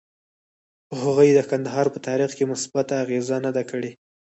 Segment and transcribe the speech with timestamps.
[0.99, 3.91] هغوی د کندهار په تاریخ کې مثبته اغیزه نه ده کړې.